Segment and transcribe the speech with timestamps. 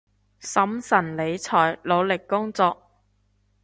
[0.39, 2.81] 審慎理財，努力工作